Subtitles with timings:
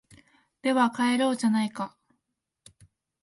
[0.63, 1.95] では帰ろうじゃないか